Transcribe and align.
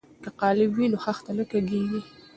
که 0.23 0.29
قالب 0.41 0.69
وي 0.77 0.87
نو 0.91 0.97
خښته 1.03 1.31
نه 1.39 1.45
کږیږي. 1.51 2.01